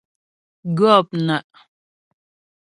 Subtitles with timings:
[0.77, 1.49] Gɔ̂pnaʼ.